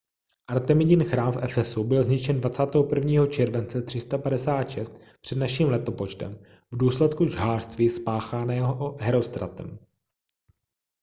artemidin 0.47 1.03
chrám 1.05 1.31
v 1.31 1.43
efesu 1.43 1.83
byl 1.83 2.03
zničen 2.03 2.39
21. 2.41 3.27
července 3.27 3.81
356 3.81 4.99
př.n.l. 5.21 5.79
v 6.71 6.77
důsledku 6.77 7.25
žhářství 7.25 7.89
spáchaného 7.89 8.97
herostratem 9.01 9.79